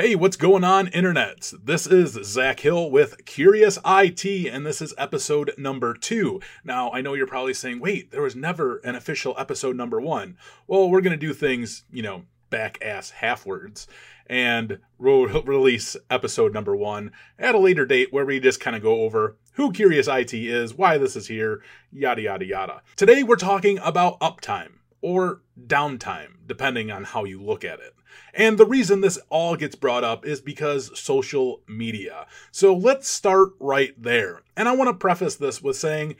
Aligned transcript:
Hey, 0.00 0.14
what's 0.14 0.38
going 0.38 0.64
on, 0.64 0.86
internet? 0.88 1.52
This 1.62 1.86
is 1.86 2.18
Zach 2.24 2.60
Hill 2.60 2.90
with 2.90 3.22
Curious 3.26 3.78
IT, 3.84 4.24
and 4.50 4.64
this 4.64 4.80
is 4.80 4.94
episode 4.96 5.52
number 5.58 5.92
two. 5.92 6.40
Now, 6.64 6.90
I 6.90 7.02
know 7.02 7.12
you're 7.12 7.26
probably 7.26 7.52
saying, 7.52 7.80
wait, 7.80 8.10
there 8.10 8.22
was 8.22 8.34
never 8.34 8.78
an 8.78 8.94
official 8.94 9.34
episode 9.36 9.76
number 9.76 10.00
one. 10.00 10.38
Well, 10.66 10.88
we're 10.88 11.02
going 11.02 11.10
to 11.10 11.18
do 11.18 11.34
things, 11.34 11.84
you 11.92 12.02
know, 12.02 12.22
back 12.48 12.78
ass 12.80 13.10
halfwards, 13.10 13.86
and 14.26 14.78
we'll 14.96 15.26
release 15.26 15.98
episode 16.08 16.54
number 16.54 16.74
one 16.74 17.12
at 17.38 17.54
a 17.54 17.58
later 17.58 17.84
date 17.84 18.10
where 18.10 18.24
we 18.24 18.40
just 18.40 18.58
kind 18.58 18.76
of 18.76 18.82
go 18.82 19.02
over 19.02 19.36
who 19.52 19.70
Curious 19.70 20.08
IT 20.08 20.32
is, 20.32 20.72
why 20.72 20.96
this 20.96 21.14
is 21.14 21.26
here, 21.26 21.60
yada, 21.92 22.22
yada, 22.22 22.46
yada. 22.46 22.80
Today, 22.96 23.22
we're 23.22 23.36
talking 23.36 23.78
about 23.80 24.18
uptime 24.20 24.79
or 25.02 25.42
downtime, 25.66 26.36
depending 26.46 26.90
on 26.90 27.04
how 27.04 27.24
you 27.24 27.42
look 27.42 27.64
at 27.64 27.80
it. 27.80 27.94
And 28.34 28.58
the 28.58 28.66
reason 28.66 29.00
this 29.00 29.18
all 29.28 29.56
gets 29.56 29.74
brought 29.74 30.04
up 30.04 30.26
is 30.26 30.40
because 30.40 30.98
social 30.98 31.62
media. 31.68 32.26
So 32.50 32.74
let's 32.74 33.08
start 33.08 33.50
right 33.58 33.94
there. 34.00 34.42
And 34.56 34.68
I 34.68 34.76
want 34.76 34.88
to 34.88 34.94
preface 34.94 35.36
this 35.36 35.62
with 35.62 35.76
saying, 35.76 36.16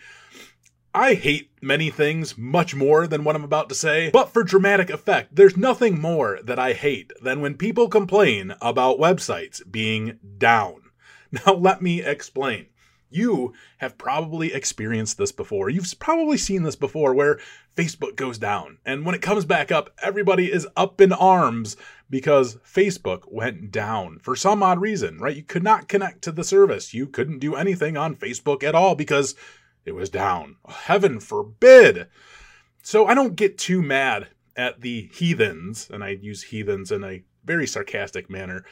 I 0.92 1.14
hate 1.14 1.52
many 1.62 1.88
things 1.88 2.36
much 2.36 2.74
more 2.74 3.06
than 3.06 3.22
what 3.22 3.36
I'm 3.36 3.44
about 3.44 3.68
to 3.68 3.76
say, 3.76 4.10
but 4.10 4.32
for 4.32 4.42
dramatic 4.42 4.90
effect, 4.90 5.36
there's 5.36 5.56
nothing 5.56 6.00
more 6.00 6.40
that 6.42 6.58
I 6.58 6.72
hate 6.72 7.12
than 7.22 7.40
when 7.40 7.54
people 7.54 7.88
complain 7.88 8.54
about 8.60 8.98
websites 8.98 9.60
being 9.70 10.18
down. 10.38 10.82
Now, 11.46 11.54
let 11.54 11.80
me 11.80 12.02
explain. 12.02 12.66
You 13.10 13.52
have 13.78 13.98
probably 13.98 14.54
experienced 14.54 15.18
this 15.18 15.32
before. 15.32 15.68
You've 15.68 15.92
probably 15.98 16.36
seen 16.38 16.62
this 16.62 16.76
before 16.76 17.12
where 17.12 17.40
Facebook 17.76 18.16
goes 18.16 18.38
down. 18.38 18.78
And 18.86 19.04
when 19.04 19.14
it 19.14 19.22
comes 19.22 19.44
back 19.44 19.72
up, 19.72 19.90
everybody 20.00 20.50
is 20.50 20.66
up 20.76 21.00
in 21.00 21.12
arms 21.12 21.76
because 22.08 22.56
Facebook 22.56 23.22
went 23.26 23.70
down 23.70 24.20
for 24.20 24.36
some 24.36 24.62
odd 24.62 24.80
reason, 24.80 25.18
right? 25.18 25.36
You 25.36 25.42
could 25.42 25.64
not 25.64 25.88
connect 25.88 26.22
to 26.22 26.32
the 26.32 26.44
service. 26.44 26.94
You 26.94 27.06
couldn't 27.06 27.40
do 27.40 27.56
anything 27.56 27.96
on 27.96 28.16
Facebook 28.16 28.62
at 28.62 28.74
all 28.74 28.94
because 28.94 29.34
it 29.84 29.92
was 29.92 30.08
down. 30.08 30.56
Heaven 30.68 31.20
forbid. 31.20 32.06
So 32.82 33.06
I 33.06 33.14
don't 33.14 33.36
get 33.36 33.58
too 33.58 33.82
mad 33.82 34.28
at 34.56 34.80
the 34.80 35.10
heathens, 35.12 35.88
and 35.90 36.04
I 36.04 36.10
use 36.10 36.44
heathens 36.44 36.92
in 36.92 37.02
a 37.02 37.22
very 37.44 37.66
sarcastic 37.66 38.28
manner, 38.28 38.64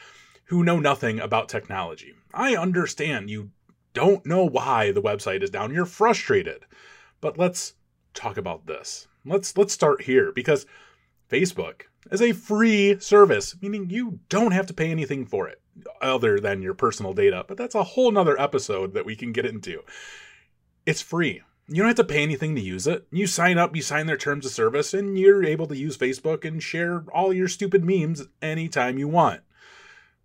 who 0.45 0.63
know 0.63 0.79
nothing 0.79 1.19
about 1.19 1.49
technology. 1.49 2.13
I 2.33 2.55
understand 2.55 3.29
you 3.29 3.51
don't 3.93 4.25
know 4.25 4.45
why 4.45 4.91
the 4.91 5.01
website 5.01 5.43
is 5.43 5.49
down. 5.49 5.73
You're 5.73 5.85
frustrated. 5.85 6.65
But 7.21 7.37
let's 7.37 7.73
talk 8.13 8.37
about 8.37 8.65
this. 8.65 9.07
Let's 9.25 9.57
let's 9.57 9.73
start 9.73 10.03
here 10.03 10.31
because 10.31 10.65
Facebook 11.29 11.83
is 12.11 12.21
a 12.21 12.31
free 12.31 12.99
service, 12.99 13.55
meaning 13.61 13.89
you 13.89 14.19
don't 14.29 14.53
have 14.53 14.67
to 14.67 14.73
pay 14.73 14.89
anything 14.89 15.25
for 15.25 15.47
it 15.47 15.61
other 16.01 16.39
than 16.39 16.61
your 16.61 16.73
personal 16.73 17.13
data. 17.13 17.45
But 17.47 17.57
that's 17.57 17.75
a 17.75 17.83
whole 17.83 18.11
nother 18.11 18.39
episode 18.39 18.93
that 18.93 19.05
we 19.05 19.15
can 19.15 19.31
get 19.31 19.45
into. 19.45 19.81
It's 20.85 21.01
free. 21.01 21.41
You 21.67 21.75
don't 21.75 21.87
have 21.87 21.95
to 21.97 22.03
pay 22.03 22.23
anything 22.23 22.55
to 22.55 22.61
use 22.61 22.87
it. 22.87 23.05
You 23.11 23.27
sign 23.27 23.59
up, 23.59 23.75
you 23.75 23.83
sign 23.83 24.07
their 24.07 24.17
terms 24.17 24.45
of 24.45 24.51
service, 24.51 24.93
and 24.93 25.19
you're 25.19 25.43
able 25.43 25.67
to 25.67 25.77
use 25.77 25.97
Facebook 25.97 26.43
and 26.43 26.63
share 26.63 27.05
all 27.13 27.31
your 27.31 27.47
stupid 27.47 27.85
memes 27.85 28.23
anytime 28.41 28.97
you 28.97 29.07
want 29.07 29.41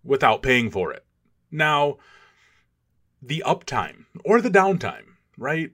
without 0.03 0.43
paying 0.43 0.71
for 0.71 0.91
it. 0.93 1.05
Now, 1.51 1.99
the 3.27 3.43
uptime 3.47 4.05
or 4.25 4.41
the 4.41 4.51
downtime, 4.51 5.17
right? 5.39 5.73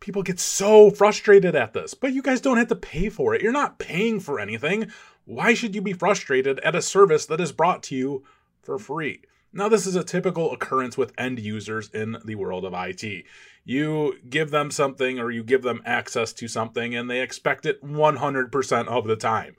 People 0.00 0.22
get 0.22 0.40
so 0.40 0.90
frustrated 0.90 1.54
at 1.54 1.72
this, 1.72 1.94
but 1.94 2.12
you 2.12 2.22
guys 2.22 2.40
don't 2.40 2.56
have 2.56 2.68
to 2.68 2.76
pay 2.76 3.08
for 3.08 3.34
it. 3.34 3.42
You're 3.42 3.52
not 3.52 3.78
paying 3.78 4.20
for 4.20 4.40
anything. 4.40 4.90
Why 5.24 5.54
should 5.54 5.74
you 5.74 5.82
be 5.82 5.92
frustrated 5.92 6.58
at 6.60 6.74
a 6.74 6.82
service 6.82 7.26
that 7.26 7.40
is 7.40 7.52
brought 7.52 7.82
to 7.84 7.94
you 7.94 8.24
for 8.62 8.78
free? 8.78 9.22
Now, 9.52 9.68
this 9.68 9.86
is 9.86 9.96
a 9.96 10.04
typical 10.04 10.52
occurrence 10.52 10.96
with 10.96 11.12
end 11.18 11.40
users 11.40 11.90
in 11.90 12.18
the 12.24 12.36
world 12.36 12.64
of 12.64 12.72
IT. 12.72 13.24
You 13.64 14.14
give 14.28 14.50
them 14.50 14.70
something 14.70 15.18
or 15.18 15.30
you 15.30 15.42
give 15.42 15.62
them 15.62 15.82
access 15.84 16.32
to 16.34 16.48
something 16.48 16.94
and 16.94 17.10
they 17.10 17.20
expect 17.20 17.66
it 17.66 17.82
100% 17.84 18.88
of 18.88 19.06
the 19.06 19.16
time. 19.16 19.56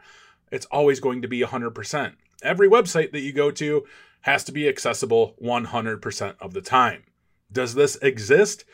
It's 0.51 0.65
always 0.67 0.99
going 0.99 1.21
to 1.21 1.27
be 1.27 1.41
100%. 1.41 2.13
Every 2.41 2.69
website 2.69 3.11
that 3.11 3.19
you 3.19 3.33
go 3.33 3.51
to 3.51 3.85
has 4.21 4.43
to 4.45 4.51
be 4.51 4.67
accessible 4.67 5.35
100% 5.43 6.35
of 6.39 6.53
the 6.53 6.61
time. 6.61 7.03
Does 7.51 7.75
this 7.75 7.97
exist? 7.97 8.65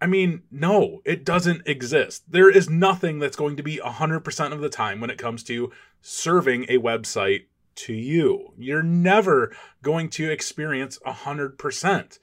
I 0.00 0.06
mean, 0.06 0.42
no, 0.50 1.02
it 1.04 1.24
doesn't 1.24 1.66
exist. 1.66 2.24
There 2.30 2.50
is 2.50 2.70
nothing 2.70 3.18
that's 3.18 3.36
going 3.36 3.56
to 3.56 3.62
be 3.62 3.76
100% 3.76 4.52
of 4.52 4.60
the 4.60 4.68
time 4.70 5.00
when 5.00 5.10
it 5.10 5.18
comes 5.18 5.42
to 5.44 5.70
serving 6.00 6.64
a 6.64 6.78
website 6.78 7.44
to 7.76 7.92
you. 7.92 8.54
You're 8.58 8.82
never 8.82 9.54
going 9.82 10.08
to 10.10 10.30
experience 10.30 10.98
100%. 11.06 12.18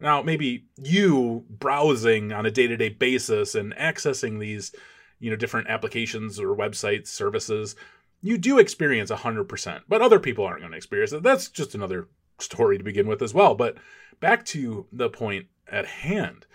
Now, 0.00 0.22
maybe 0.22 0.64
you 0.76 1.44
browsing 1.48 2.32
on 2.32 2.46
a 2.46 2.50
day-to-day 2.50 2.90
basis 2.90 3.54
and 3.54 3.74
accessing 3.76 4.40
these, 4.40 4.72
you 5.18 5.30
know, 5.30 5.36
different 5.36 5.68
applications 5.68 6.40
or 6.40 6.56
websites, 6.56 7.08
services, 7.08 7.76
you 8.22 8.38
do 8.38 8.58
experience 8.58 9.10
100%, 9.10 9.80
but 9.88 10.02
other 10.02 10.18
people 10.18 10.44
aren't 10.44 10.60
going 10.60 10.72
to 10.72 10.76
experience 10.76 11.12
it. 11.12 11.22
That's 11.22 11.48
just 11.48 11.74
another 11.74 12.08
story 12.42 12.78
to 12.78 12.84
begin 12.84 13.06
with 13.06 13.22
as 13.22 13.34
well. 13.34 13.54
But 13.54 13.76
back 14.20 14.44
to 14.46 14.86
the 14.92 15.08
point 15.08 15.46
at 15.66 15.86
hand. 15.86 16.46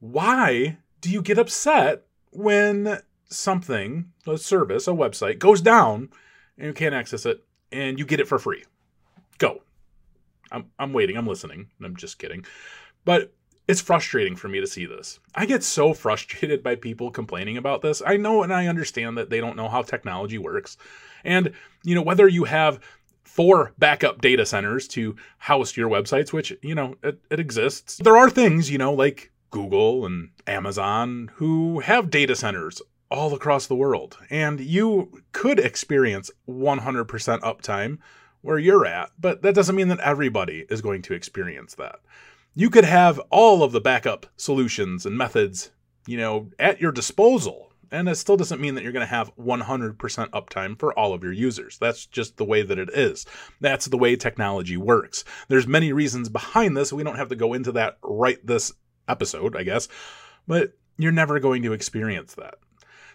Why 0.00 0.78
do 1.00 1.10
you 1.10 1.22
get 1.22 1.38
upset 1.38 2.04
when 2.30 3.00
something, 3.28 4.12
a 4.26 4.38
service, 4.38 4.86
a 4.86 4.92
website, 4.92 5.38
goes 5.38 5.60
down 5.60 6.10
and 6.58 6.68
you 6.68 6.72
can't 6.72 6.94
access 6.94 7.26
it 7.26 7.44
and 7.72 7.98
you 7.98 8.04
get 8.04 8.20
it 8.20 8.28
for 8.28 8.38
free? 8.38 8.64
Go. 9.38 9.62
I'm, 10.52 10.70
I'm 10.78 10.92
waiting. 10.92 11.16
I'm 11.16 11.26
listening. 11.26 11.70
I'm 11.82 11.96
just 11.96 12.18
kidding. 12.18 12.44
But 13.04 13.32
it's 13.68 13.80
frustrating 13.80 14.36
for 14.36 14.48
me 14.48 14.60
to 14.60 14.66
see 14.66 14.86
this. 14.86 15.18
I 15.34 15.46
get 15.46 15.62
so 15.62 15.92
frustrated 15.94 16.62
by 16.62 16.76
people 16.76 17.10
complaining 17.10 17.56
about 17.56 17.82
this. 17.82 18.02
I 18.04 18.16
know 18.16 18.42
and 18.42 18.52
I 18.52 18.66
understand 18.66 19.18
that 19.18 19.30
they 19.30 19.40
don't 19.40 19.56
know 19.56 19.68
how 19.68 19.82
technology 19.82 20.38
works. 20.38 20.76
And, 21.24 21.52
you 21.82 21.94
know, 21.94 22.02
whether 22.02 22.28
you 22.28 22.44
have 22.44 22.80
four 23.36 23.74
backup 23.78 24.22
data 24.22 24.46
centers 24.46 24.88
to 24.88 25.14
house 25.36 25.76
your 25.76 25.90
websites, 25.90 26.32
which, 26.32 26.54
you 26.62 26.74
know, 26.74 26.94
it, 27.02 27.20
it 27.30 27.38
exists. 27.38 27.98
There 27.98 28.16
are 28.16 28.30
things, 28.30 28.70
you 28.70 28.78
know, 28.78 28.94
like 28.94 29.30
Google 29.50 30.06
and 30.06 30.30
Amazon 30.46 31.30
who 31.34 31.80
have 31.80 32.08
data 32.08 32.34
centers 32.34 32.80
all 33.10 33.34
across 33.34 33.66
the 33.66 33.76
world. 33.76 34.16
And 34.30 34.58
you 34.58 35.22
could 35.32 35.60
experience 35.60 36.30
100% 36.48 37.06
uptime 37.40 37.98
where 38.40 38.58
you're 38.58 38.86
at, 38.86 39.10
but 39.20 39.42
that 39.42 39.54
doesn't 39.54 39.76
mean 39.76 39.88
that 39.88 40.00
everybody 40.00 40.64
is 40.70 40.80
going 40.80 41.02
to 41.02 41.14
experience 41.14 41.74
that. 41.74 42.00
You 42.54 42.70
could 42.70 42.84
have 42.84 43.20
all 43.28 43.62
of 43.62 43.72
the 43.72 43.82
backup 43.82 44.26
solutions 44.38 45.04
and 45.04 45.18
methods, 45.18 45.72
you 46.06 46.16
know, 46.16 46.48
at 46.58 46.80
your 46.80 46.92
disposal 46.92 47.65
and 47.90 48.08
it 48.08 48.16
still 48.16 48.36
doesn't 48.36 48.60
mean 48.60 48.74
that 48.74 48.82
you're 48.82 48.92
going 48.92 49.06
to 49.06 49.06
have 49.06 49.34
100% 49.36 49.96
uptime 49.96 50.78
for 50.78 50.96
all 50.98 51.12
of 51.12 51.22
your 51.22 51.32
users. 51.32 51.78
That's 51.78 52.06
just 52.06 52.36
the 52.36 52.44
way 52.44 52.62
that 52.62 52.78
it 52.78 52.90
is. 52.90 53.26
That's 53.60 53.86
the 53.86 53.98
way 53.98 54.16
technology 54.16 54.76
works. 54.76 55.24
There's 55.48 55.66
many 55.66 55.92
reasons 55.92 56.28
behind 56.28 56.76
this. 56.76 56.92
We 56.92 57.04
don't 57.04 57.16
have 57.16 57.28
to 57.30 57.36
go 57.36 57.54
into 57.54 57.72
that 57.72 57.98
right 58.02 58.44
this 58.44 58.72
episode, 59.08 59.56
I 59.56 59.62
guess, 59.62 59.88
but 60.46 60.72
you're 60.98 61.12
never 61.12 61.38
going 61.38 61.62
to 61.62 61.72
experience 61.72 62.34
that. 62.34 62.54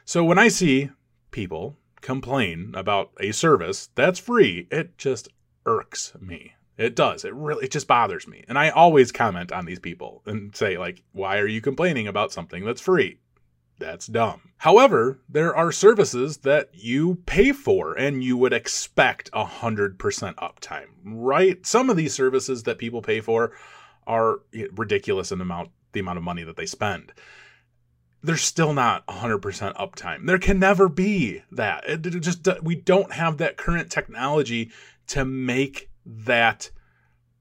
So 0.05 0.23
when 0.23 0.39
I 0.39 0.47
see 0.47 0.89
people 1.31 1.77
complain 2.01 2.73
about 2.75 3.11
a 3.19 3.31
service 3.31 3.89
that's 3.95 4.19
free, 4.19 4.67
it 4.71 4.97
just 4.97 5.29
irks 5.65 6.13
me. 6.19 6.53
It 6.77 6.95
does. 6.95 7.25
It 7.25 7.33
really 7.35 7.65
it 7.65 7.71
just 7.71 7.87
bothers 7.87 8.27
me. 8.27 8.43
And 8.47 8.57
I 8.57 8.69
always 8.69 9.11
comment 9.11 9.51
on 9.51 9.65
these 9.65 9.79
people 9.79 10.23
and 10.25 10.55
say 10.55 10.77
like, 10.77 11.03
"Why 11.11 11.37
are 11.37 11.47
you 11.47 11.61
complaining 11.61 12.07
about 12.07 12.31
something 12.31 12.65
that's 12.65 12.81
free?" 12.81 13.19
That's 13.81 14.05
dumb. 14.05 14.51
However, 14.57 15.19
there 15.27 15.55
are 15.55 15.71
services 15.71 16.37
that 16.37 16.69
you 16.73 17.15
pay 17.25 17.51
for 17.51 17.95
and 17.95 18.23
you 18.23 18.37
would 18.37 18.53
expect 18.53 19.31
100% 19.31 19.97
uptime, 20.35 20.85
right? 21.03 21.65
Some 21.65 21.89
of 21.89 21.97
these 21.97 22.13
services 22.13 22.61
that 22.63 22.77
people 22.77 23.01
pay 23.01 23.21
for 23.21 23.53
are 24.05 24.41
ridiculous 24.73 25.31
in 25.31 25.39
the 25.39 25.43
amount 25.43 25.71
the 25.93 25.99
amount 25.99 26.17
of 26.17 26.23
money 26.23 26.43
that 26.43 26.55
they 26.55 26.65
spend. 26.67 27.11
There's 28.23 28.43
still 28.43 28.71
not 28.71 29.05
100% 29.07 29.41
uptime. 29.75 30.25
There 30.25 30.37
can 30.37 30.59
never 30.59 30.87
be 30.87 31.41
that. 31.51 31.83
It 31.89 32.01
just 32.21 32.47
uh, 32.47 32.57
we 32.61 32.75
don't 32.75 33.11
have 33.13 33.37
that 33.37 33.57
current 33.57 33.89
technology 33.89 34.71
to 35.07 35.25
make 35.25 35.89
that 36.05 36.69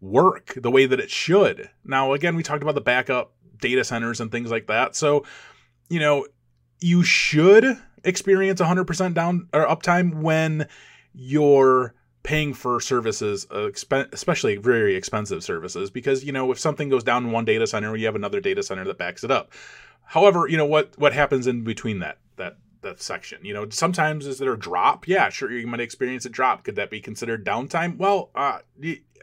work 0.01 0.55
the 0.57 0.71
way 0.71 0.87
that 0.87 1.01
it 1.01 1.11
should. 1.11 1.69
Now, 1.85 2.15
again, 2.15 2.35
we 2.35 2.43
talked 2.43 2.63
about 2.63 2.75
the 2.75 2.81
backup 2.81 3.35
data 3.61 3.85
centers 3.85 4.21
and 4.21 4.33
things 4.33 4.51
like 4.51 4.67
that. 4.69 4.97
So 4.97 5.25
you 5.91 6.01
know, 6.01 6.27
you 6.81 7.03
should 7.03 7.77
experience 8.05 8.61
100% 8.61 9.15
down 9.15 9.49
or 9.53 9.67
uptime 9.67 10.23
when 10.23 10.67
you're 11.13 11.95
paying 12.23 12.55
for 12.55 12.81
services, 12.81 13.47
uh, 13.51 13.71
especially 14.13 14.57
very 14.57 14.95
expensive 14.95 15.43
services, 15.43 15.91
because 15.91 16.25
you 16.25 16.33
know 16.33 16.51
if 16.53 16.59
something 16.59 16.89
goes 16.89 17.05
down 17.05 17.27
in 17.27 17.33
one 17.33 17.45
data 17.45 17.67
center, 17.67 17.95
you 17.97 18.07
have 18.07 18.15
another 18.15 18.41
data 18.41 18.63
center 18.63 18.85
that 18.85 18.99
backs 18.99 19.25
it 19.25 19.31
up. 19.31 19.53
However, 20.05 20.47
you 20.49 20.57
know 20.57 20.67
what 20.67 20.99
what 20.99 21.13
happens 21.13 21.47
in 21.47 21.65
between 21.65 21.99
that 21.99 22.19
that 22.37 22.57
that 22.83 23.03
section. 23.03 23.45
You 23.45 23.55
know, 23.55 23.69
sometimes 23.71 24.27
is 24.27 24.39
there 24.39 24.53
a 24.53 24.59
drop? 24.59 25.09
Yeah, 25.09 25.29
sure, 25.29 25.51
you 25.51 25.67
might 25.67 25.81
experience 25.81 26.25
a 26.25 26.31
drop. 26.31 26.65
Could 26.65 26.77
that 26.77 26.91
be 26.91 27.01
considered 27.01 27.45
downtime? 27.45 27.97
Well, 27.97 28.31
uh, 28.35 28.61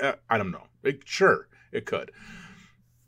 uh 0.01 0.13
I 0.29 0.37
don't 0.37 0.51
know. 0.51 0.67
It, 0.83 1.01
sure, 1.05 1.47
it 1.71 1.85
could. 1.85 2.11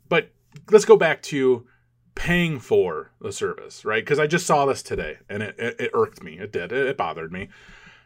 But 0.08 0.30
let's 0.70 0.84
go 0.84 0.96
back 0.96 1.22
to 1.24 1.66
paying 2.14 2.58
for 2.58 3.12
the 3.20 3.32
service, 3.32 3.84
right? 3.84 4.04
Because 4.04 4.18
I 4.18 4.26
just 4.26 4.46
saw 4.46 4.66
this 4.66 4.82
today 4.82 5.18
and 5.28 5.42
it, 5.42 5.54
it, 5.58 5.80
it 5.80 5.90
irked 5.94 6.22
me. 6.22 6.38
It 6.38 6.52
did. 6.52 6.72
It, 6.72 6.86
it, 6.86 6.96
bothered 6.96 7.32
me. 7.32 7.48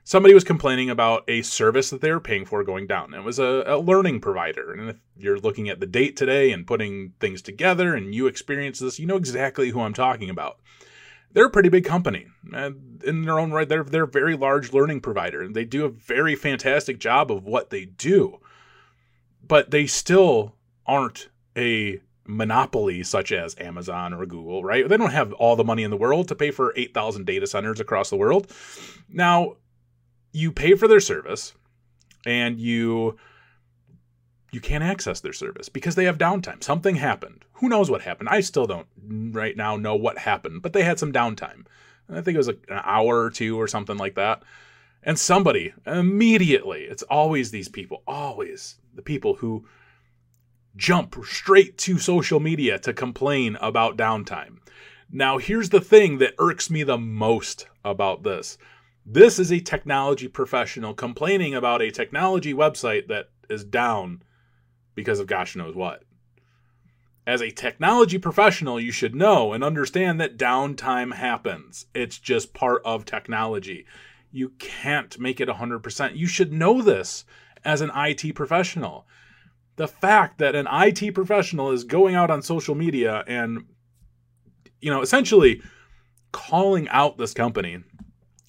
Somebody 0.04 0.34
was 0.34 0.44
complaining 0.44 0.90
about 0.90 1.24
a 1.28 1.42
service 1.42 1.90
that 1.90 2.00
they 2.00 2.10
were 2.10 2.20
paying 2.20 2.44
for 2.44 2.62
going 2.62 2.86
down. 2.86 3.14
It 3.14 3.24
was 3.24 3.38
a, 3.38 3.64
a 3.66 3.78
learning 3.78 4.20
provider. 4.20 4.72
And 4.72 4.90
if 4.90 4.96
you're 5.16 5.38
looking 5.38 5.68
at 5.68 5.80
the 5.80 5.86
date 5.86 6.16
today 6.16 6.52
and 6.52 6.66
putting 6.66 7.14
things 7.20 7.40
together 7.40 7.94
and 7.94 8.14
you 8.14 8.26
experience 8.26 8.78
this, 8.78 8.98
you 8.98 9.06
know 9.06 9.16
exactly 9.16 9.70
who 9.70 9.80
I'm 9.80 9.94
talking 9.94 10.28
about 10.28 10.58
they're 11.34 11.46
a 11.46 11.50
pretty 11.50 11.68
big 11.68 11.84
company 11.84 12.26
in 13.04 13.22
their 13.22 13.38
own 13.38 13.50
right. 13.50 13.68
They're 13.68 13.82
they're 13.82 14.04
a 14.04 14.08
very 14.08 14.36
large 14.36 14.72
learning 14.72 15.00
provider, 15.00 15.42
and 15.42 15.54
they 15.54 15.64
do 15.64 15.84
a 15.84 15.90
very 15.90 16.36
fantastic 16.36 16.98
job 16.98 17.30
of 17.30 17.44
what 17.44 17.70
they 17.70 17.84
do. 17.84 18.40
But 19.46 19.70
they 19.70 19.86
still 19.86 20.54
aren't 20.86 21.28
a 21.56 22.00
monopoly 22.26 23.02
such 23.02 23.32
as 23.32 23.54
Amazon 23.58 24.14
or 24.14 24.24
Google, 24.26 24.64
right? 24.64 24.88
They 24.88 24.96
don't 24.96 25.10
have 25.10 25.32
all 25.34 25.56
the 25.56 25.64
money 25.64 25.82
in 25.82 25.90
the 25.90 25.96
world 25.96 26.28
to 26.28 26.34
pay 26.34 26.50
for 26.50 26.72
8,000 26.76 27.26
data 27.26 27.46
centers 27.46 27.80
across 27.80 28.10
the 28.10 28.16
world. 28.16 28.50
Now, 29.08 29.56
you 30.32 30.50
pay 30.50 30.74
for 30.74 30.88
their 30.88 31.00
service 31.00 31.54
and 32.26 32.58
you 32.58 33.16
you 34.50 34.60
can't 34.60 34.84
access 34.84 35.18
their 35.18 35.32
service 35.32 35.68
because 35.68 35.96
they 35.96 36.04
have 36.04 36.16
downtime. 36.16 36.62
Something 36.62 36.94
happened. 36.94 37.44
Who 37.54 37.68
knows 37.68 37.90
what 37.90 38.02
happened? 38.02 38.28
I 38.28 38.40
still 38.40 38.66
don't 38.66 38.86
right 39.32 39.56
now 39.56 39.76
know 39.76 39.96
what 39.96 40.16
happened, 40.16 40.62
but 40.62 40.72
they 40.72 40.84
had 40.84 41.00
some 41.00 41.12
downtime. 41.12 41.66
I 42.08 42.20
think 42.20 42.36
it 42.36 42.38
was 42.38 42.46
like 42.46 42.64
an 42.68 42.80
hour 42.84 43.20
or 43.20 43.30
two 43.30 43.60
or 43.60 43.66
something 43.66 43.96
like 43.96 44.14
that. 44.14 44.44
And 45.02 45.18
somebody 45.18 45.74
immediately, 45.86 46.84
it's 46.84 47.02
always 47.02 47.50
these 47.50 47.68
people, 47.68 48.04
always 48.06 48.76
the 48.94 49.02
people 49.02 49.34
who 49.34 49.66
jump 50.76 51.16
straight 51.24 51.78
to 51.78 51.98
social 51.98 52.40
media 52.40 52.78
to 52.80 52.92
complain 52.92 53.56
about 53.60 53.96
downtime. 53.96 54.58
Now, 55.10 55.38
here's 55.38 55.70
the 55.70 55.80
thing 55.80 56.18
that 56.18 56.34
irks 56.38 56.70
me 56.70 56.82
the 56.82 56.98
most 56.98 57.68
about 57.84 58.22
this. 58.22 58.58
This 59.06 59.38
is 59.38 59.52
a 59.52 59.60
technology 59.60 60.28
professional 60.28 60.94
complaining 60.94 61.54
about 61.54 61.82
a 61.82 61.90
technology 61.90 62.54
website 62.54 63.06
that 63.08 63.26
is 63.50 63.64
down 63.64 64.22
because 64.94 65.20
of 65.20 65.26
gosh 65.26 65.54
knows 65.54 65.74
what. 65.74 66.02
As 67.26 67.40
a 67.40 67.50
technology 67.50 68.18
professional, 68.18 68.80
you 68.80 68.92
should 68.92 69.14
know 69.14 69.52
and 69.52 69.64
understand 69.64 70.20
that 70.20 70.36
downtime 70.36 71.14
happens. 71.14 71.86
It's 71.94 72.18
just 72.18 72.54
part 72.54 72.82
of 72.84 73.04
technology. 73.04 73.86
You 74.30 74.50
can't 74.58 75.18
make 75.18 75.40
it 75.40 75.48
100%. 75.48 76.16
You 76.16 76.26
should 76.26 76.52
know 76.52 76.82
this 76.82 77.24
as 77.64 77.80
an 77.80 77.90
IT 77.94 78.34
professional. 78.34 79.06
The 79.76 79.88
fact 79.88 80.38
that 80.38 80.54
an 80.54 80.68
IT 80.70 81.14
professional 81.14 81.70
is 81.70 81.84
going 81.84 82.14
out 82.14 82.30
on 82.30 82.42
social 82.42 82.74
media 82.74 83.24
and, 83.26 83.64
you 84.80 84.90
know, 84.90 85.02
essentially 85.02 85.62
calling 86.32 86.88
out 86.88 87.18
this 87.18 87.34
company 87.34 87.78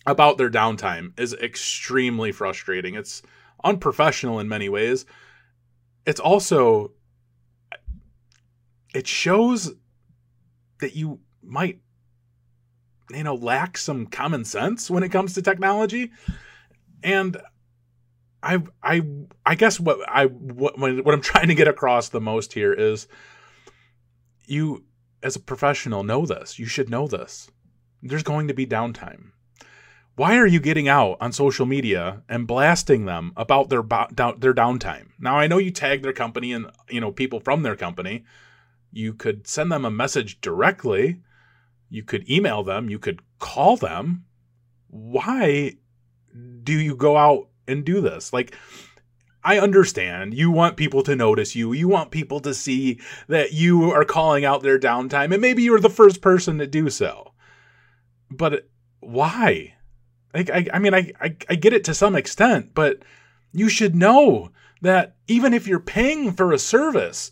about 0.05 0.37
their 0.37 0.51
downtime 0.51 1.19
is 1.19 1.33
extremely 1.33 2.31
frustrating. 2.31 2.95
It's 2.95 3.23
unprofessional 3.63 4.39
in 4.39 4.47
many 4.47 4.69
ways 4.69 5.05
it's 6.05 6.19
also 6.19 6.91
it 8.93 9.07
shows 9.07 9.73
that 10.79 10.95
you 10.95 11.19
might 11.41 11.81
you 13.11 13.23
know 13.23 13.35
lack 13.35 13.77
some 13.77 14.07
common 14.07 14.45
sense 14.45 14.89
when 14.89 15.03
it 15.03 15.09
comes 15.09 15.33
to 15.33 15.41
technology 15.41 16.11
and 17.03 17.37
i 18.45 18.61
i 18.83 19.01
i 19.45 19.55
guess 19.55 19.79
what 19.79 19.99
i 20.07 20.25
what, 20.25 20.77
what 20.79 21.13
i'm 21.13 21.21
trying 21.33 21.47
to 21.47 21.55
get 21.55 21.67
across 21.67 22.09
the 22.09 22.21
most 22.21 22.53
here 22.53 22.73
is 22.73 23.07
you 24.45 24.83
as 25.23 25.35
a 25.35 25.39
professional 25.39 26.03
know 26.03 26.25
this 26.25 26.59
you 26.59 26.65
should 26.65 26.89
know 26.89 27.07
this 27.07 27.49
there's 28.01 28.23
going 28.23 28.47
to 28.47 28.53
be 28.53 28.65
downtime 28.65 29.31
why 30.15 30.37
are 30.37 30.47
you 30.47 30.61
getting 30.61 30.87
out 30.87 31.17
on 31.19 31.33
social 31.33 31.65
media 31.65 32.21
and 32.29 32.47
blasting 32.47 33.05
them 33.05 33.33
about 33.35 33.67
their 33.67 33.81
their 33.81 34.53
downtime? 34.53 35.09
Now 35.19 35.37
I 35.37 35.47
know 35.47 35.57
you 35.57 35.71
tag 35.71 36.03
their 36.03 36.13
company 36.13 36.53
and 36.53 36.71
you 36.89 37.01
know 37.01 37.11
people 37.11 37.41
from 37.41 37.63
their 37.63 37.75
company. 37.75 38.23
You 38.91 39.13
could 39.13 39.45
send 39.45 39.71
them 39.71 39.83
a 39.83 39.91
message 39.91 40.39
directly. 40.39 41.21
You 41.89 42.03
could 42.03 42.29
email 42.29 42.63
them, 42.63 42.89
you 42.89 42.97
could 42.97 43.21
call 43.39 43.75
them. 43.75 44.25
Why 44.87 45.75
do 46.63 46.73
you 46.73 46.95
go 46.95 47.17
out 47.17 47.49
and 47.67 47.85
do 47.85 48.01
this? 48.01 48.33
Like 48.33 48.55
I 49.43 49.59
understand 49.59 50.33
you 50.33 50.49
want 50.49 50.75
people 50.75 51.03
to 51.03 51.15
notice 51.15 51.55
you. 51.55 51.71
You 51.71 51.87
want 51.87 52.11
people 52.11 52.39
to 52.41 52.53
see 52.53 52.99
that 53.27 53.53
you 53.53 53.91
are 53.91 54.03
calling 54.03 54.43
out 54.43 54.63
their 54.63 54.79
downtime 54.79 55.31
and 55.31 55.41
maybe 55.41 55.63
you're 55.63 55.79
the 55.79 55.89
first 55.89 56.21
person 56.21 56.57
to 56.57 56.67
do 56.67 56.89
so. 56.89 57.31
But 58.31 58.67
why? 59.01 59.75
Like 60.33 60.49
I, 60.49 60.67
I 60.73 60.79
mean, 60.79 60.93
I, 60.93 61.11
I, 61.21 61.35
I 61.49 61.55
get 61.55 61.73
it 61.73 61.83
to 61.85 61.93
some 61.93 62.15
extent, 62.15 62.71
but 62.73 63.03
you 63.53 63.69
should 63.69 63.95
know 63.95 64.51
that 64.81 65.15
even 65.27 65.53
if 65.53 65.67
you're 65.67 65.79
paying 65.79 66.31
for 66.31 66.51
a 66.51 66.59
service, 66.59 67.31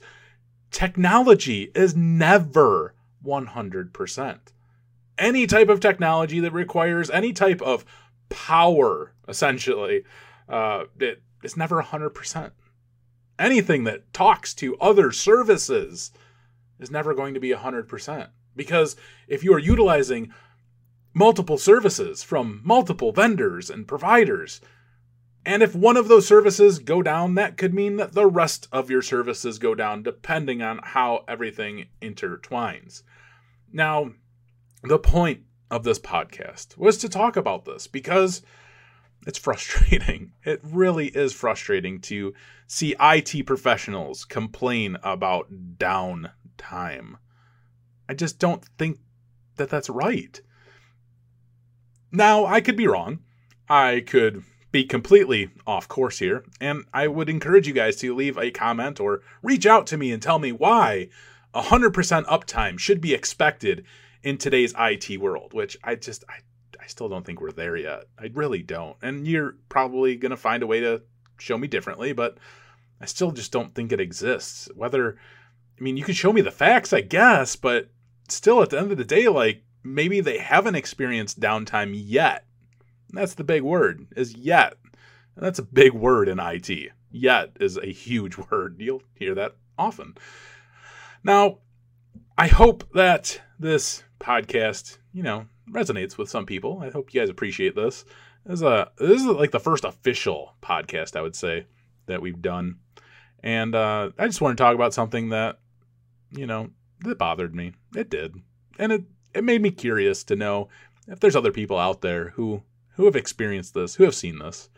technology 0.72 1.72
is 1.76 1.96
never 1.96 2.94
100%. 3.26 4.40
Any 5.18 5.48
type 5.48 5.70
of 5.70 5.80
technology 5.80 6.40
that 6.40 6.54
requires 6.54 7.10
any 7.10 7.34
type 7.34 7.62
of 7.62 7.86
power, 8.34 9.14
essentially, 9.28 10.04
uh, 10.50 10.86
it, 11.00 11.22
it's 11.44 11.56
never 11.56 11.82
100%. 11.82 12.52
Anything 13.40 13.84
that 13.86 14.14
talks 14.14 14.54
to 14.56 14.78
other 14.78 15.12
services 15.12 16.12
is 16.80 16.92
never 16.92 17.14
going 17.14 17.34
to 17.34 17.40
be 17.40 17.52
100%. 17.52 18.30
Because 18.56 18.96
if 19.28 19.44
you 19.44 19.54
are 19.54 19.60
utilizing 19.60 20.32
multiple 21.14 21.58
services 21.58 22.24
from 22.24 22.62
multiple 22.64 23.12
vendors 23.12 23.70
and 23.70 23.88
providers. 23.88 24.62
And 25.46 25.62
if 25.62 25.76
one 25.76 25.98
of 25.98 26.08
those 26.08 26.28
services 26.28 26.80
go 26.80 27.02
down, 27.02 27.36
that 27.36 27.58
could 27.58 27.74
mean 27.74 27.98
that 27.98 28.14
the 28.14 28.28
rest 28.28 28.68
of 28.72 28.90
your 28.90 29.02
services 29.02 29.60
go 29.60 29.76
down, 29.76 30.04
depending 30.04 30.62
on 30.62 30.80
how 30.82 31.24
everything 31.28 31.88
intertwines. 32.02 33.04
Now, 33.72 34.14
the 34.84 35.00
point 35.00 35.42
of 35.72 35.84
this 35.84 36.00
podcast 36.00 36.78
was 36.78 36.98
to 37.00 37.10
talk 37.10 37.36
about 37.36 37.66
this 37.66 37.88
because 37.88 38.42
it's 39.26 39.40
frustrating. 39.40 40.32
It 40.46 40.60
really 40.62 41.08
is 41.08 41.32
frustrating 41.32 42.02
to 42.02 42.34
see 42.68 42.96
IT 43.00 43.46
professionals 43.46 44.26
complain 44.26 44.98
about 45.04 45.48
downtime. 45.78 47.16
I 48.10 48.14
just 48.14 48.40
don't 48.40 48.66
think 48.78 49.00
that 49.56 49.70
that's 49.70 49.90
right. 49.90 50.42
Now, 52.12 52.46
I 52.46 52.60
could 52.60 52.76
be 52.76 52.88
wrong. 52.88 53.20
I 53.70 54.04
could 54.06 54.44
be 54.72 54.84
completely 54.84 55.52
off 55.66 55.88
course 55.88 56.20
here, 56.20 56.44
and 56.60 56.84
I 56.94 57.08
would 57.08 57.30
encourage 57.30 57.68
you 57.68 57.74
guys 57.74 57.96
to 57.98 58.14
leave 58.14 58.38
a 58.38 58.52
comment 58.52 59.00
or 59.00 59.22
reach 59.42 59.66
out 59.66 59.88
to 59.88 59.98
me 59.98 60.12
and 60.12 60.22
tell 60.22 60.40
me 60.40 60.52
why 60.52 61.08
100% 61.56 62.26
uptime 62.26 62.78
should 62.78 63.00
be 63.00 63.14
expected 63.14 63.86
in 64.24 64.38
today's 64.38 64.74
IT 64.78 65.20
world, 65.20 65.54
which 65.54 65.78
I 65.84 65.96
just 65.96 66.24
I, 66.30 66.36
I 66.82 66.88
still 66.88 67.10
don't 67.10 67.26
think 67.26 67.42
we're 67.42 67.52
there 67.52 67.76
yet. 67.76 68.06
I 68.18 68.30
really 68.34 68.64
don't. 68.64 68.98
And 69.02 69.28
you're 69.28 69.58
probably 69.70 70.16
going 70.16 70.32
to 70.32 70.38
find 70.38 70.64
a 70.64 70.68
way 70.68 70.80
to 70.80 71.02
show 71.38 71.58
me 71.58 71.68
differently, 71.68 72.14
but 72.14 72.38
I 73.02 73.06
still 73.06 73.32
just 73.32 73.52
don't 73.52 73.76
think 73.76 73.92
it 73.92 74.00
exists. 74.00 74.70
Whether 74.76 75.18
I 75.80 75.84
mean, 75.84 75.98
you 75.98 76.04
can 76.04 76.14
show 76.14 76.32
me 76.32 76.42
the 76.42 76.52
facts, 76.52 76.94
I 76.94 77.02
guess, 77.02 77.56
but 77.56 77.90
still 78.30 78.62
at 78.62 78.70
the 78.70 78.80
end 78.80 78.92
of 78.92 78.98
the 78.98 79.04
day 79.04 79.28
like 79.28 79.64
maybe 79.84 80.22
they 80.22 80.38
haven't 80.38 80.76
experienced 80.76 81.40
downtime 81.40 81.92
yet. 81.94 82.46
That's 83.12 83.36
the 83.36 83.44
big 83.44 83.62
word, 83.62 84.08
is 84.16 84.36
yet. 84.36 84.76
And 85.36 85.46
that's 85.46 85.60
a 85.60 85.64
big 85.64 85.94
word 85.94 86.30
in 86.30 86.40
IT. 86.40 86.70
Yet 87.12 87.58
is 87.60 87.78
a 87.78 87.92
huge 87.92 88.38
word. 88.52 88.78
You'll 88.80 89.04
hear 89.16 89.36
that 89.36 89.56
often. 89.78 90.16
Now, 91.24 91.60
I 92.38 92.48
hope 92.48 92.92
that 92.94 93.42
this 93.60 94.04
podcast, 94.24 94.98
you 95.12 95.22
know, 95.22 95.46
resonates 95.70 96.18
with 96.18 96.30
some 96.30 96.46
people. 96.46 96.80
I 96.82 96.90
hope 96.90 97.14
you 97.14 97.20
guys 97.20 97.30
appreciate 97.30 97.76
this. 97.76 98.06
This 98.46 98.56
is 98.56 98.62
a 98.62 98.92
this 98.98 99.22
is 99.22 99.28
like 99.28 99.52
the 99.52 99.60
first 99.60 99.84
official 99.84 100.56
podcast 100.62 101.16
I 101.16 101.22
would 101.22 101.36
say 101.36 101.66
that 102.08 102.22
we've 102.22 102.42
done, 102.42 102.78
and 103.44 103.76
uh, 103.76 104.12
I 104.18 104.28
just 104.28 104.42
want 104.42 104.58
to 104.58 104.64
talk 104.64 104.76
about 104.76 104.94
something 104.94 105.30
that 105.30 105.60
you 106.32 106.48
know 106.48 106.70
that 107.02 107.18
bothered 107.18 107.54
me. 107.54 107.74
It 107.96 108.10
did, 108.10 108.36
and 108.80 108.92
it 108.92 109.04
it 109.34 109.44
made 109.44 109.62
me 109.62 109.72
curious 109.72 110.24
to 110.26 110.36
know 110.36 110.70
if 111.08 111.20
there's 111.20 111.36
other 111.36 111.52
people 111.52 111.78
out 111.78 112.02
there 112.02 112.30
who 112.30 112.64
who 112.96 113.06
have 113.06 113.16
experienced 113.16 113.74
this, 113.74 113.96
who 113.96 114.04
have 114.04 114.16
seen 114.16 114.40
this. 114.40 114.70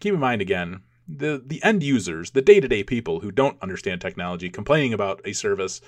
Keep 0.00 0.14
in 0.14 0.20
mind 0.20 0.42
again, 0.42 0.82
the 1.08 1.42
the 1.44 1.62
end 1.62 1.82
users, 1.82 2.30
the 2.30 2.42
day-to-day 2.42 2.84
people 2.84 3.20
who 3.20 3.30
don't 3.30 3.60
understand 3.62 4.00
technology 4.00 4.50
complaining 4.50 4.92
about 4.92 5.20
a 5.24 5.32
service 5.32 5.80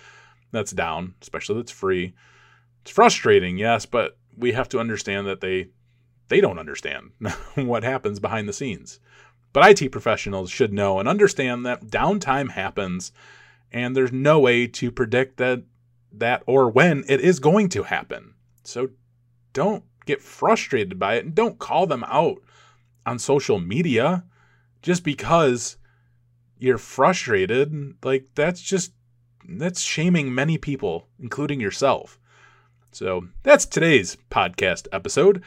that's 0.51 0.73
down, 0.73 1.15
especially 1.21 1.57
that's 1.57 1.73
free. 1.73 2.15
It's 2.89 2.95
frustrating, 2.95 3.59
yes, 3.59 3.85
but 3.85 4.17
we 4.35 4.53
have 4.53 4.71
to 4.71 4.79
understand 4.79 5.27
that 5.27 5.43
they 5.43 5.69
they 6.29 6.41
don't 6.41 6.59
understand 6.59 7.11
what 7.55 7.85
happens 7.85 8.19
behind 8.19 8.49
the 8.49 8.55
scenes. 8.55 8.99
But 9.53 9.83
IT 9.83 9.93
professionals 9.93 10.51
should 10.51 10.73
know 10.73 10.99
and 10.99 11.07
understand 11.07 11.67
that 11.67 11.89
downtime 11.89 12.53
happens 12.53 13.13
and 13.71 13.95
there's 13.95 14.11
no 14.11 14.41
way 14.41 14.67
to 14.69 14.91
predict 14.91 15.37
that 15.37 15.65
that 16.11 16.43
or 16.47 16.71
when 16.71 17.05
it 17.09 17.21
is 17.21 17.41
going 17.41 17.69
to 17.71 17.83
happen. 17.83 18.33
So 18.65 18.89
don't 19.53 19.85
get 20.07 20.23
frustrated 20.23 20.99
by 20.99 21.17
it 21.17 21.27
and 21.27 21.35
don't 21.35 21.59
call 21.59 21.87
them 21.87 22.05
out 22.05 22.39
on 23.05 23.19
social 23.19 23.61
media 23.61 24.25
just 24.81 25.05
because 25.05 25.77
you're 26.59 26.79
frustrated. 26.79 27.97
Like 28.03 28.29
that's 28.35 28.63
just 28.63 28.95
that's 29.47 29.83
shaming 29.83 30.35
many 30.35 30.57
people, 30.57 31.07
including 31.19 31.61
yourself. 31.61 32.19
So 32.91 33.29
that's 33.43 33.67
today's 33.67 34.17
podcast 34.31 34.89
episode. 34.93 35.43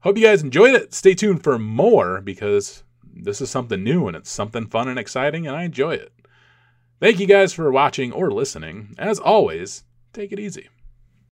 Hope 0.00 0.16
you 0.16 0.24
guys 0.24 0.42
enjoyed 0.42 0.74
it. 0.74 0.94
Stay 0.94 1.14
tuned 1.14 1.42
for 1.42 1.58
more 1.58 2.20
because 2.20 2.82
this 3.14 3.40
is 3.40 3.50
something 3.50 3.82
new 3.82 4.06
and 4.06 4.16
it's 4.16 4.30
something 4.30 4.66
fun 4.66 4.88
and 4.88 4.98
exciting, 4.98 5.46
and 5.46 5.56
I 5.56 5.64
enjoy 5.64 5.94
it. 5.94 6.12
Thank 7.00 7.20
you 7.20 7.26
guys 7.26 7.52
for 7.52 7.70
watching 7.70 8.12
or 8.12 8.30
listening. 8.30 8.94
As 8.98 9.18
always, 9.18 9.84
take 10.12 10.32
it 10.32 10.40
easy. 10.40 10.68